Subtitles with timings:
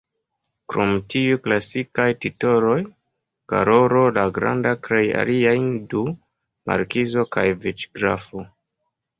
[0.71, 2.79] Krom tiuj "klasikaj" titoloj,
[3.53, 6.03] Karolo la Granda kreis aliajn du:
[6.73, 8.49] markizo kaj vicgrafo.